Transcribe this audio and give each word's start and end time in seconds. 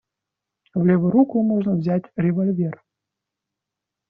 В 0.73 0.83
левую 0.83 1.11
руку 1.11 1.43
можно 1.43 1.75
взять 1.75 2.05
револьвер. 2.15 2.83